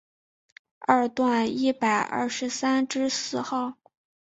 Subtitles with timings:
[0.79, 3.73] 二段一百二十三之四号